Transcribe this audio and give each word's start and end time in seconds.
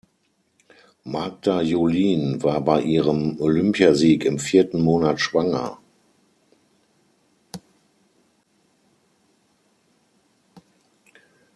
Magda 1.03 1.61
Julin 1.61 2.41
war 2.41 2.59
bei 2.61 2.81
ihrem 2.81 3.39
Olympiasieg 3.39 4.25
im 4.25 4.39
vierten 4.39 4.81
Monat 4.81 5.19
schwanger. 5.21 5.77